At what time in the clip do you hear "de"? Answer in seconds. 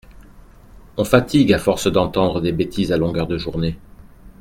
3.27-3.37